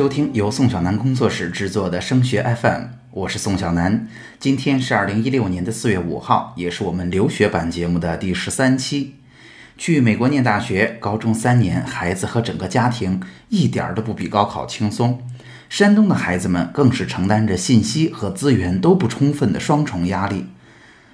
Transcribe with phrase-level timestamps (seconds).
[0.00, 4.08] 收听由宋小南工作室制作的升学 FM，我是宋小南。
[4.38, 9.16] 今天是二零一六年的四月五号，也是我们留学版节目的第十三期。
[9.76, 13.20] 去美国念大学，高中三年，孩子和整个家庭
[13.50, 15.22] 一点儿都不比高考轻松。
[15.68, 20.46] 山东的孩子们更是承担着信息和资源都不充分的双重压力。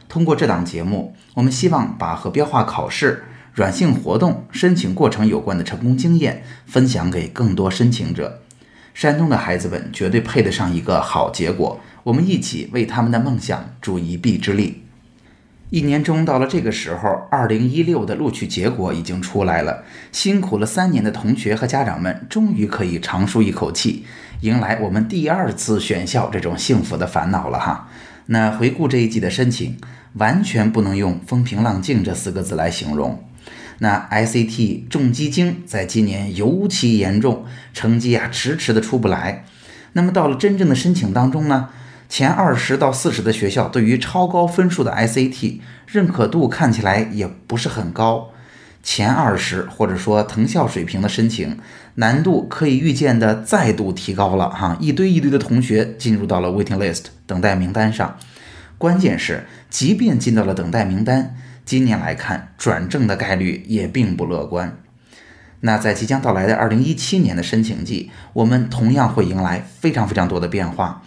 [0.09, 8.43] 通过这档节目，我们希望把和标化考试、软性活动、申请过程有关的成功经验分享给更多申请者。
[8.97, 14.85] 山东的孩子们绝对配得上一个好结果，我们一起为他们的梦想助一臂之力。
[15.69, 19.85] 一年中到了这个时候，二零一六的录取结果已经出来了。
[20.13, 24.07] 辛苦了三年的同学和家长们，终于可以长舒一口气，
[24.41, 27.91] 迎来我们第二次选校这种幸福的烦恼了哈。
[28.25, 29.77] 那回顾这一季的申请，
[30.15, 33.26] 完全不能用风平浪静这四个字来形容。
[33.79, 39.45] 那 ICT 重基金在今年尤其严重，成绩啊迟迟的出不来。
[39.93, 41.69] 那么到了真正的申请当中呢，
[42.09, 48.31] 前二十到四十的学校对于超高分数的 ICT 认可度看起来也不是很高。
[48.83, 51.59] 前二十或者说藤校水平的申请
[51.97, 58.17] 难度可以预见的再度提高了哈，一堆一堆的同学进入到了 waiting list 等待名单上。
[58.79, 61.35] 关键是，即便进到了等待名单。
[61.67, 64.79] 今年来看，转正的概率也并不乐观。
[65.63, 71.03] 那在即将到来的二零一七年的申请季，我们同样会迎来非常非常多的变化。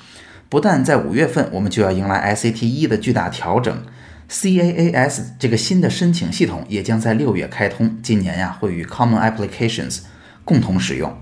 [0.50, 3.74] 不但在五月份，我们就要迎来 SAT 一的巨大调整
[4.30, 7.98] ，CAAS 这个新的申请系统也将在六月开通。
[8.04, 10.00] 今年呀，会与 Common Applications
[10.44, 11.18] 共同使用。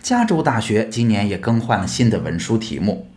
[0.00, 3.08] 加州大学今年也更换了新的文书题目。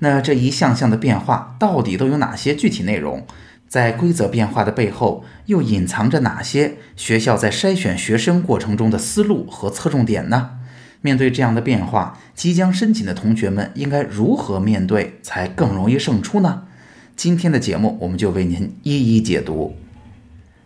[0.00, 3.26] 那这一项项的变化，到底都有哪些具体内容？
[3.68, 10.50] 在规则变化的背后，又隐藏着哪些学校在筛选学生过程中的思路和侧重点呢？
[11.02, 16.64] 面对这样的变化，即将申请的同学们应该如何面对才更容易胜出呢？
[17.14, 19.76] 今天的节目，我们就为您一一解读。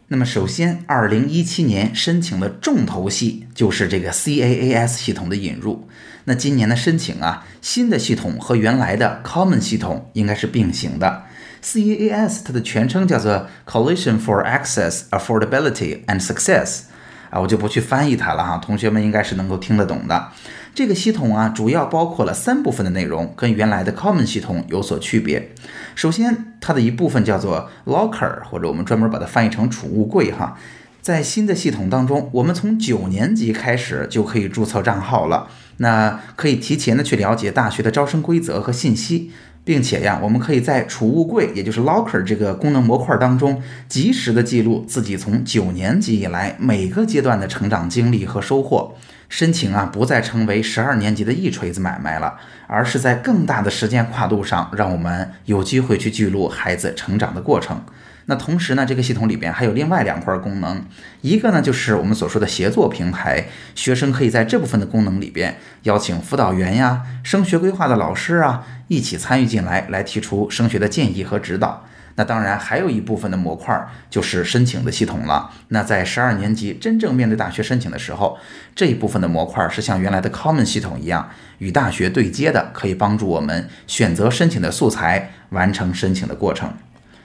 [0.09, 5.87] 那么，首先，二零一七年申请的重头戏就是这个 CAAS 系统的引入。
[6.25, 11.25] 那今年的申请啊，新的系统和原来的 Common 系统应该是并行的。
[11.63, 16.83] CAAS 它的全称叫做 Coalition for Access, Affordability and Success，
[17.31, 20.29] 啊，我就不去翻译它了哈，同学们应该是能够听得懂的。
[20.75, 25.51] 这个系统啊，主要包括了三部分的内容，跟原来的 Common 系统有所区别。
[25.95, 30.57] 首先，它的一部分叫做 Locker，或者我们专门把它翻译成储物柜哈。
[31.03, 35.49] 在新的系统当中，我们从九年级开始就可以注册账号了，
[35.79, 39.33] 那可以提前的去了解大学的招生规则和信息。
[39.71, 48.93] 并且呀，我们可以在储物柜，也就是 locker 这个功能模块当中，及时的记录自己从九年级以来每个阶段的成长经历和收获。
[49.31, 52.37] 申请啊，不再成为十二年级的一锤子买卖了，
[52.67, 57.81] 而是在更大的时间跨度上，让我们有机会去记录孩子成长的过程。
[58.27, 60.85] 那同时呢，这个系统里边还有另外两块功能，
[61.21, 63.47] 一个呢就是我们所说的协作平台，
[63.77, 71.85] 学生可以在这部分的功能里边邀请辅导员呀、升学规划的老师啊一起参与进来，来提出升学的建议和指导。
[72.21, 73.75] 那当然还有一部分的模块
[74.11, 75.51] 就是申请的系统了。
[75.69, 78.37] 那在十二年级真正面对大学申请的时候，
[78.75, 86.75] 这一部分的模块是像原来的 Common 系统一样与大学对接的，可以帮助我们选择申请的素材，完成申请的过程。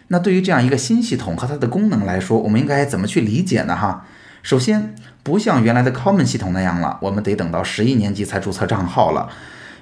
[0.08, 3.76] 那对于这样一个新系统和它的功能来说，我们应该怎么去理解呢？
[3.76, 4.06] 哈，
[4.44, 9.28] 首先不像原来的 Common 系统那样了，我们得等到十一年级才注册账号了。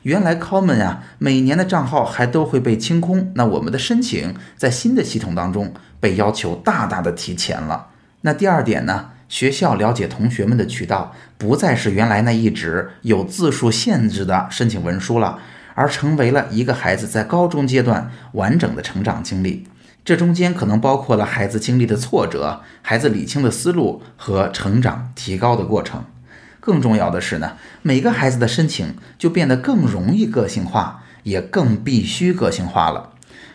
[0.04, 3.32] 原来 Common 呀，每年的账号还都会被清空。
[3.36, 7.88] 那我们的申请在新的系统当中被要求大大的提前了。
[8.22, 15.40] 那第二点呢，学校了解同学们的渠道不再是原来那一纸有字数限制的申请文书了，
[15.74, 19.68] 而成为了一个孩子在高中阶段完整的成长经历。
[20.04, 26.04] 这中间可能包括了孩子经历的挫折、孩子理清的思路和成长提高的过程。
[26.66, 33.10] 更重要的是呢，每个孩子的申请就变得更容易个性化，也更必须个性化了。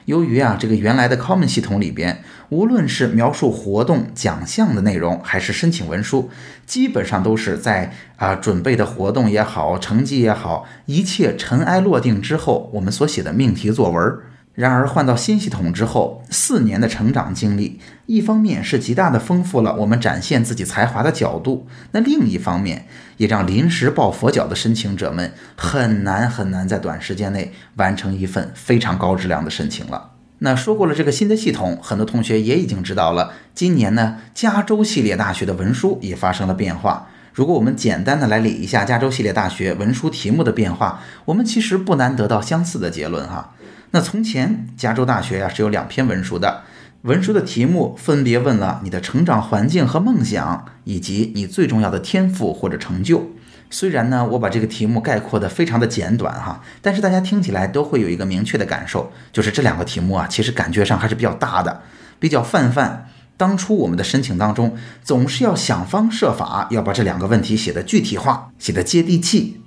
[0.05, 6.31] 由于啊，这个原来的 Common 系统里边，无论是描述活动奖项的内容，还是申请文书，
[6.67, 14.19] 基本上都是在啊准备的活动也好，成绩也好，一切尘埃落定之后，我们所写的命题作文。
[14.59, 22.89] 然而换到新系统之后，四年的成长经历，一方面是极大的丰富了我们展现自己才华的角度，那另一方面
[23.19, 30.11] 也让临时抱佛脚的申请者们很难很难在短时间内完成一份非常高质量的申请了。
[30.41, 37.07] 那说过了这个新的系统，很多同学也已经知道了，今年呢，加州系列大学的文书也发生了变化。
[37.33, 43.55] 如果我们简单的来理一下加州系列大学文书题目的变化，我们其实不难得到相似的结论哈。
[43.91, 46.63] 那从前加州大学呀是有两篇文书的，
[47.03, 53.31] 文书的题目分别问了你的成长环境和梦想，以及你最重要的天赋或者成就。
[53.71, 61.83] 虽然呢，我把这个题目概括的非常的简短哈，但是大家听起来都会有一个明确的感受，就是这两个题目啊，其实感觉上还是比较大的，
[62.19, 63.09] 比较泛泛。
[63.37, 69.63] 当初我们的申请当中，总是要想方设法要把这两个问题写的具体化，写的接地气。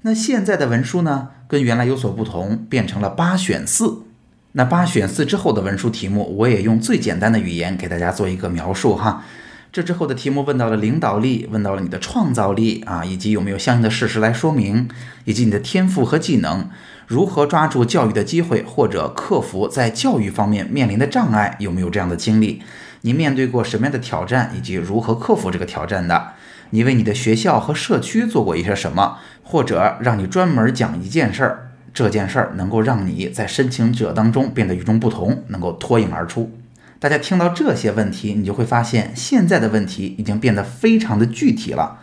[0.00, 4.04] 那现在的文书呢，跟原来有所不同，变成了八选四。
[4.52, 9.22] 那八选四之后的文书题目，我也用最简单的语言给大家做一个描述哈。
[9.70, 14.88] 这之后的题目问到了领导力，问到了你的创造力啊，以及有没有相应的事实来说明，
[15.26, 16.70] 以及你的天赋和技能，
[17.06, 22.62] 如何抓住教育的机会，或者克服在教育方面面临的障碍，有没有这样的经历？
[23.02, 26.28] 你面对过什么样的挑战，以及如何克服这个挑战的？
[26.70, 29.18] 你为你的学校和社区做过一些什么？
[29.42, 36.50] 或者让你专门讲一件事儿，这件事儿能够让你在申请者当中变得与众不同，能够脱颖而出。
[36.98, 41.98] 大家听到这些问题，你就会发现，现在的问题已经变得非常的具体了，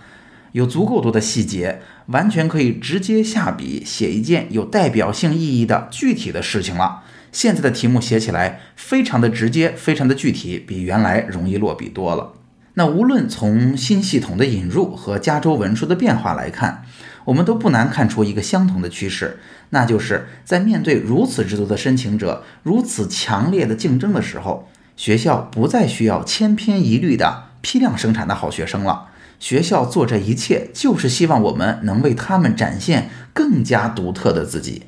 [0.52, 7.04] 有足够多的细节，完全可以直接下笔写一件有代表性意义的具体的事情了。
[7.32, 12.34] 现在的题目写起来非常的直接，非常的具体，比原来容易落笔多了。
[12.80, 16.86] 那无论从新系统的引入和加州文书的变化来看，
[17.26, 19.38] 我们都不难看出一个相同的趋势，
[19.72, 24.70] 那就是在面对如此之多的申请者、如此强烈的竞争的时候。
[24.96, 29.10] 学校不再需要千篇一律的批量生产的好学生了。
[29.42, 34.84] 学校做这一切，就是希望我们能为他们展现更加独特的自己。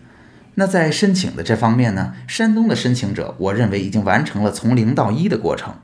[0.56, 2.14] 那在申请的这方面呢？
[2.26, 5.76] 山东的申请者，我认为已经完成了从零到一的过程。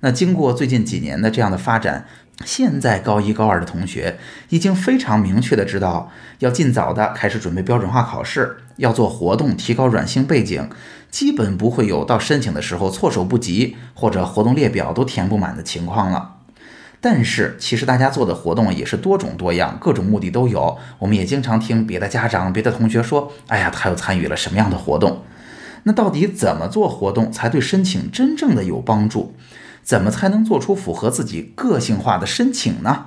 [0.00, 2.06] 那经过最近几年的这样的发展，
[2.44, 4.18] 现在高一高二的同学
[4.48, 10.68] 已经非常明确的知道，要尽早的开始准备标准化考试，要做活动提高软性背景。
[11.10, 16.36] 基本不会有到申请的时候措手不及，或者活动列表都填不满的情况了。
[17.00, 20.78] 但是，其实大家做的活动也是多种多样，各种目的都有。
[20.98, 25.24] 我们也经常听别的家长、别的同学说：“哎呀，他又参与了什么样的活动？”
[25.84, 29.34] 那到底怎么做活动才对申请真正的有帮助？
[29.90, 33.06] 怎么才能做出符合自己个性化的申请呢？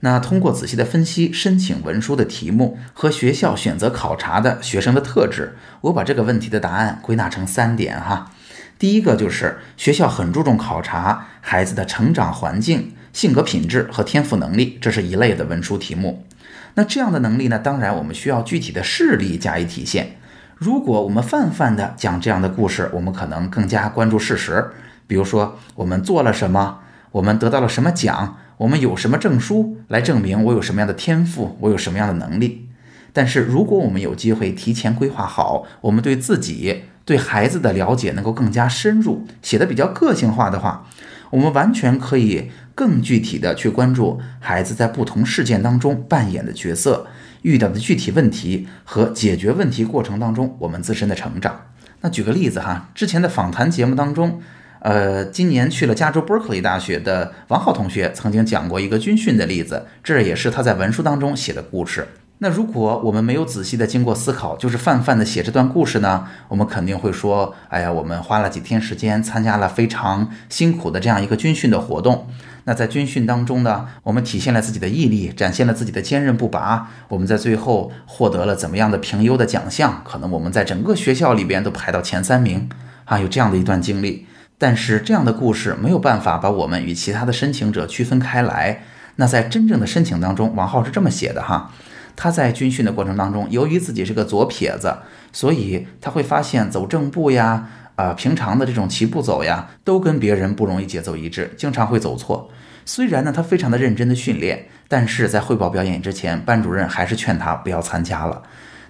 [0.00, 8.32] 那通过仔细的分析申请文书的题目和学校选择考察的学生的特质，我把这个问题的答案归纳成三点哈。
[8.78, 16.26] 第一个就是学校很注重考察孩子的成长环境、性格品质和天赋能力，这是一类的文书题目。
[16.74, 20.18] 那这样的能力呢，当然我们需要具体的事例加以体现。
[20.56, 24.70] 如果我们泛泛的讲这样的故事，我们可能更加关注事实，
[25.10, 26.78] 比如说我们做了什么，
[27.10, 28.36] 我们得到了什么奖。
[28.58, 32.68] 我们有什么证书来证明我有什么样的天赋，我有什么样的能力？
[33.12, 40.86] 但是如果我们有机会提前规划好，我们对自己、对孩子的了解能够更加深入，写的比较个性化的话，
[41.30, 47.08] 我们完全可以更具体的去关注孩子在不同事件当中扮演的角色、
[47.42, 51.62] 遇到的具体问题和解决问题过程当中我们自身的成长。
[52.02, 54.40] 那举个例子哈，之前的访谈节目当中。
[54.80, 62.08] 呃，今年去了加州伯克利大学的王浩同学曾经讲过一个军训的例子，这也是他在文书当中写的故事。
[62.38, 66.26] 那如果我们没有仔细的经过思考，就是泛泛的写这段故事呢？
[66.48, 72.28] 我们肯定会说，哎呀，我们花了几天时间参加了非常辛苦的这样一个军训的活动。
[72.64, 76.88] 那在军训当中呢，我们体现了自己的毅力，展现了自己的坚韧不拔。
[77.08, 80.00] 我们在最后获得了怎么样的评优的奖项？
[80.02, 82.70] 可能我们在整个学校里边都排到前三名
[83.04, 84.26] 啊，有这样的一段经历。
[84.60, 88.82] 但是这样的故事没有办法把我们与其他的申请者区分开来。
[89.16, 91.72] 那在真正的申请当中，王浩是这么写的哈，
[92.14, 94.98] 他在军训的过程当中，由于自己是个左撇子，
[95.32, 102.50] 所以他会发现走正步呀，啊，平常的这种齐步走呀，都跟别人不容易节奏一致，经常会走错。
[102.84, 108.42] 虽然呢，他非常的认真的训练，但是在汇报表演之前，班主任还是劝他不要参加了。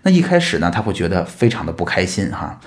[0.02, 2.58] 那一开始呢，他会觉得非常的不开心哈。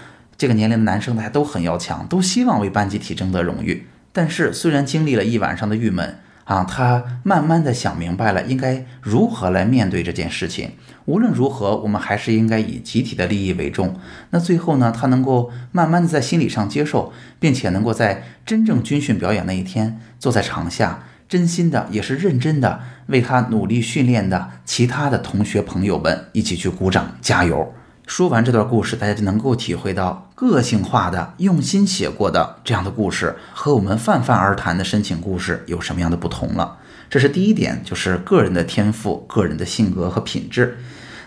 [0.43, 3.88] 这个年龄的男生大家都很要强，都希望为班集体争得荣誉。
[4.12, 10.71] 但是虽然经历了一晚上的郁闷啊，他慢慢的想明白了应该如何来面对这件事情。
[11.05, 13.97] 无论如何，我们还是应该以集体的利益为重。
[14.31, 27.73] 那最后呢，他能够慢慢的在心理上接受，并且能够在真正军训表演那一天，坐在场下，真心的也是认真的为他努力训练的其他的同学朋友们一起去鼓掌加油。
[28.15, 36.77] 说完这段故事，大家就能够体会到个性化的、用心写过的这样的故事和我们泛泛而谈的申请故事有什么样的不同了。
[37.10, 40.77] 这是第一点，就是个人的天赋、个人的性格和品质。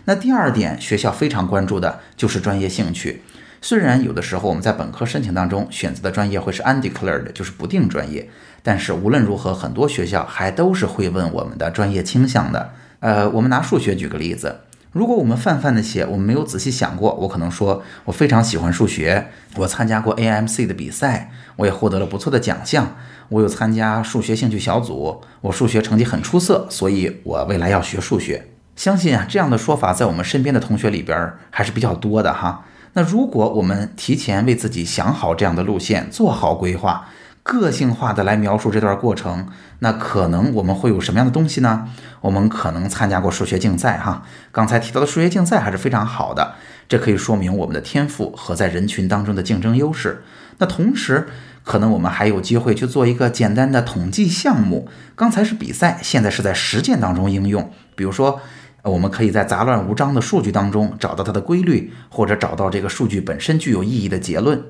[0.05, 3.25] 那第二点，学校非常关注的就是专业兴趣。
[3.61, 8.31] 虽然有的时候我们在本科申请当中选择的专业会是 undeclared，就是不定专业，
[8.62, 12.71] 但是无论如何，很多学校还都是会问我们的专业倾向的。
[13.00, 14.61] 呃，我们拿数学举个例子。
[14.97, 19.26] 如果我们泛泛的写，我们没有仔细想过，我可能说我非常喜欢数学，
[19.57, 22.97] 我参加过 AMC 的比赛，我也获得了不错的奖项，
[23.29, 28.49] 我有参加数学兴趣小组，我数学成绩很出色，所以我未来要学数学。
[28.75, 32.65] 相信啊，这样的说法在我们身边的同学里边还是比较多的哈。
[32.95, 37.07] 那如果我们提前为自己想好这样的路线，做好规划。
[37.47, 39.47] 个性化的来描述这段过程，
[39.79, 41.88] 那可能我们会有什么样的东西呢？
[42.21, 46.55] 我们可能参加过数学竞赛，哈，刚才提到的数学竞赛还是非常好的，
[46.88, 50.25] 这可以说明我们的天赋和在人群当中的竞争优势。
[50.59, 51.29] 那同时，
[51.62, 54.88] 可能我们还有机会去做一个简单的统计项目。
[55.15, 57.71] 刚才是比赛，现在是在实践当中应用。
[57.95, 58.41] 比如说，
[58.83, 64.65] 我们可以在杂乱无章的数据当中找到它的规律，或者找到这个数据本身具有意义的结论。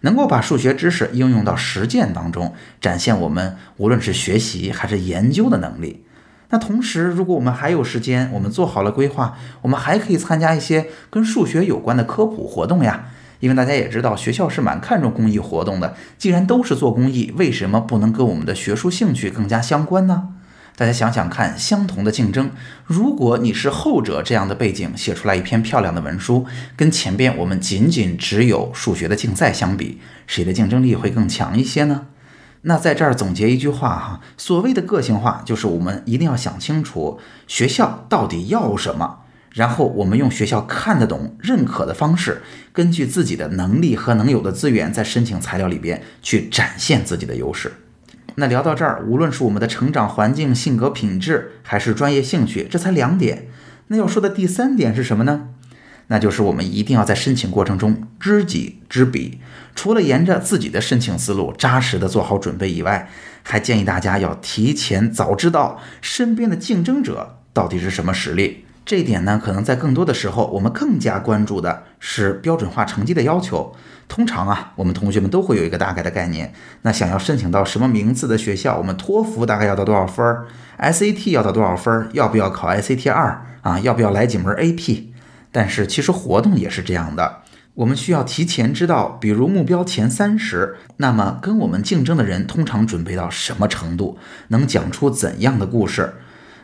[0.00, 6.04] 能够把数学知识应用到实践当中，展现我们无论是学习还是研究的能力。
[6.50, 13.06] 那同时，如果我们还有时间，我们做好了规划，我们还可以参加一些跟数学有关的科普活动呀。
[13.40, 15.94] 因为大家也知道，学校是蛮看重公益活动的。
[16.16, 20.30] 既然都是做公益，为什么不能跟我们的学术兴趣更加相关呢？
[20.78, 22.52] 大家想想看，相同的竞争，
[22.86, 32.06] 如果你是后者这样的背景，写出来一篇漂亮的文书，跟前边我们仅仅只有数学的竞赛相比，谁的竞争力会更强一些呢？
[32.60, 37.18] 那在这儿总结一句话哈，所谓的个性化，就是我们一定要想清楚
[37.48, 42.40] 学校到底要什么，然后我们用学校看得懂、认可的方式，
[42.72, 47.72] 根据自己的能力和能有的资源，在申请材料里边去展现自己的优势。
[48.36, 53.48] 那聊到这儿，无论是我们的成长环境、性格品质，还是专业兴趣，这才两点。
[53.88, 55.48] 那要说的第三点是什么呢？
[56.08, 59.40] 那就是我们一定要在申请过程中知己知彼。
[59.74, 63.10] 除了沿着自己的申请思路扎实的做好准备以外，
[63.42, 68.64] 还建议大家要提前早知道身边的竞争者到底是什么实力。
[68.88, 73.76] 这一点呢，可能在更多的时候，我们更加关注的是标准化成绩的要求。
[74.08, 76.54] 通常啊，我们同学们都会有一个大概的概念。
[76.80, 80.46] 那想要申请到什么名字的学校，我们托福大概要到多少分儿
[80.78, 82.08] ？SAT 要到多少分儿？
[82.14, 83.78] 要不要考 SAT 二啊？
[83.80, 85.08] 要不要来几门 AP？
[85.52, 87.40] 但是其实活动也是这样的，
[87.74, 94.16] 我们需要提前知道，比如目标前三十，那么跟我们竞争的人通常准备到什么程度，
[94.48, 96.14] 能讲出怎样的故事？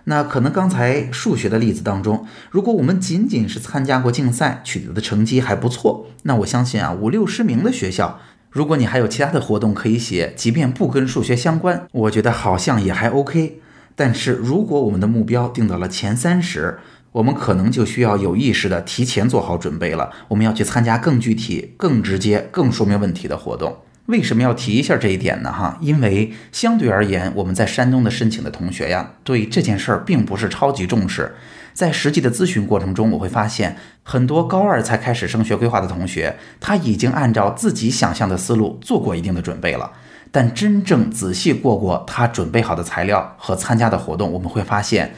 [0.04, 8.20] 那可能刚才数学的例子当中，如果我们仅仅是参加过竞赛，取得的成绩还不错，那我相信啊，五六十名的学校，
[8.50, 13.60] 如果你还有其他的活动可以写，即便不跟数学相关，我觉得好像也还 OK。
[13.96, 16.78] 但是如果我们的目标定到了前三十，
[17.12, 23.76] 我们可能就需要有意识的提前做好准备了，我们要去参加更具体、更直接、更说明问题的活动。
[24.06, 25.50] 为什么要提一下这一点呢？
[25.50, 31.34] 哈，因为相对而言，我们在山东的申请的同学呀，对这件事儿并不是超级重视。
[31.72, 39.90] 在实际的咨询过程中，我会发现很多高二才开始升学规划的同学，他已经按照自己想象的思路做过一定的准备了。
[40.30, 45.14] 但真正仔细过过他准备好的材料和参加的活动，我们会发现。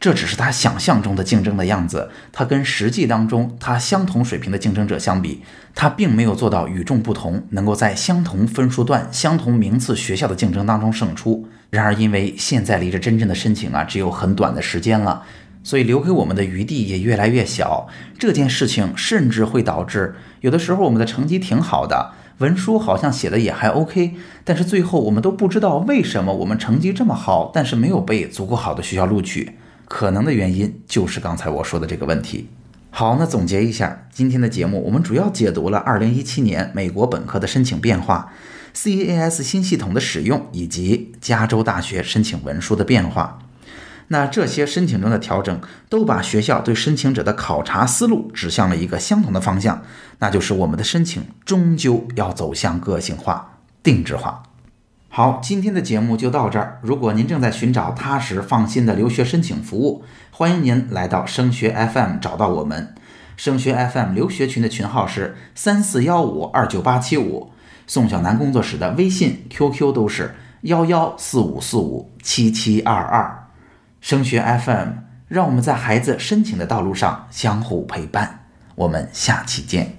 [0.00, 5.42] 这只是他想象中的竞争的样子，他跟实际当中他相同水平的竞争者相比，
[5.74, 11.46] 他并没有做到与众不同，能够在相同分数段、相同名次学校的竞争当中胜出。
[11.68, 15.22] 然而，因为现在离着真正的申请啊只有很短的时间了，
[15.62, 17.86] 所以留给我们的余地也越来越小。
[18.18, 24.14] 这件事情甚至会导致有的时候我们的成绩挺好的，文书好像写的也还 OK，
[24.44, 29.58] 但是最后我们都不知道为什么我们成绩这么好，但是没有被足够好的学校录取。
[29.90, 32.48] 可能的原因就是刚才我说的这个问题。
[32.90, 38.32] 好，那总结一下今天的节目，我们主要解读了2017年美国本科的申请变化、
[38.72, 43.40] CAS 新系统的使用以及加州大学申请文书的变化。
[44.06, 49.82] 那这些申请中的调整都把学校对申请者的考察思路指向了一个相同的方向，
[50.20, 54.44] 那就是我们的申请终究要走向个性化、定制化。
[55.12, 56.78] 好，今天的节目就到这儿。
[56.82, 62.94] 如果您正在寻找踏实放心的留学申请服务，欢迎您来到升学 FM 找到我们。
[63.36, 67.50] 升学 FM 留学群的群号是三四幺五二九八七五，
[67.88, 73.48] 宋小南工作室的微信、QQ 都是幺幺四五四五七七二二。
[74.00, 74.90] 升学 FM，
[75.26, 78.44] 让我们在孩子申请的道路上相互陪伴。
[78.76, 79.96] 我们下期见。